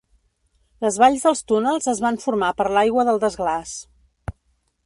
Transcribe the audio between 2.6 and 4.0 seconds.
per l'aigua del desglaç.